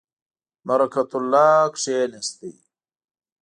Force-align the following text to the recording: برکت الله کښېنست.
برکت 0.67 1.11
الله 1.19 1.51
کښېنست. 1.73 2.39